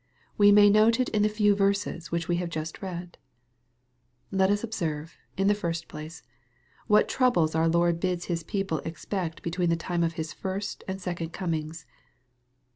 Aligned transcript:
We 0.35 0.51
may 0.51 0.67
note 0.71 0.99
it 0.99 1.09
in 1.09 1.21
the 1.21 1.29
few 1.29 1.53
verses 1.53 2.11
which 2.11 2.27
we 2.27 2.37
have 2.37 2.49
just 2.49 2.81
read. 2.81 3.19
Let 4.31 4.49
us 4.49 4.63
observe, 4.63 5.15
in 5.37 5.45
the 5.45 5.53
first 5.53 5.87
place, 5.87 6.23
ivhat 6.89 7.07
troubles 7.07 7.53
our 7.53 7.67
Lord 7.67 7.99
bids 7.99 8.25
His 8.25 8.41
people 8.41 8.79
expect 8.79 9.43
between 9.43 9.69
the 9.69 9.75
time 9.75 10.03
of 10.03 10.13
Sis 10.13 10.33
first 10.33 10.83
and 10.87 10.99
second 10.99 11.33
comings. 11.33 11.85